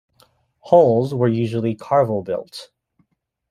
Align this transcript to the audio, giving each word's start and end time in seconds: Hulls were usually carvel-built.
Hulls 0.61 1.13
were 1.13 1.27
usually 1.27 1.75
carvel-built. 1.75 2.71